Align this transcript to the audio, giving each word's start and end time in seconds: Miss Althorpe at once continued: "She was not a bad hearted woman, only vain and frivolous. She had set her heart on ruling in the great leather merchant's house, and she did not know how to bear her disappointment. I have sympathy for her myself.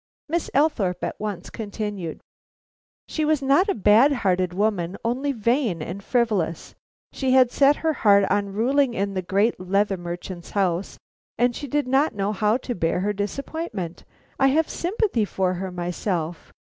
Miss 0.27 0.49
Althorpe 0.55 1.03
at 1.03 1.19
once 1.19 1.51
continued: 1.51 2.21
"She 3.07 3.23
was 3.23 3.43
not 3.43 3.69
a 3.69 3.75
bad 3.75 4.11
hearted 4.11 4.51
woman, 4.51 4.97
only 5.05 5.31
vain 5.31 5.79
and 5.79 6.03
frivolous. 6.03 6.73
She 7.13 7.33
had 7.33 7.51
set 7.51 7.75
her 7.85 7.93
heart 7.93 8.25
on 8.31 8.51
ruling 8.53 8.95
in 8.95 9.13
the 9.13 9.21
great 9.21 9.59
leather 9.59 9.97
merchant's 9.97 10.49
house, 10.57 10.97
and 11.37 11.55
she 11.55 11.67
did 11.67 11.87
not 11.87 12.15
know 12.15 12.31
how 12.31 12.57
to 12.65 12.73
bear 12.73 13.01
her 13.01 13.13
disappointment. 13.13 14.03
I 14.39 14.47
have 14.47 14.67
sympathy 14.69 15.23
for 15.23 15.53
her 15.53 15.69
myself. 15.69 16.51